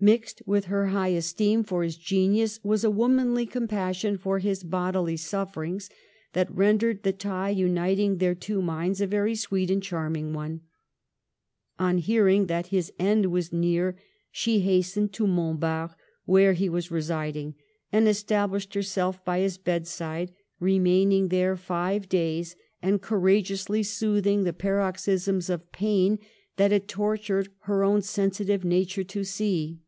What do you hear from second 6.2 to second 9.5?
that rendered the tie uniting their two minds a very